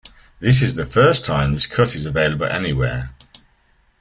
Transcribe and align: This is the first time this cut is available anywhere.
This 0.39 0.63
is 0.63 0.73
the 0.73 0.85
first 0.85 1.25
time 1.25 1.53
this 1.53 1.67
cut 1.67 1.93
is 1.93 2.07
available 2.07 2.47
anywhere. 2.47 3.13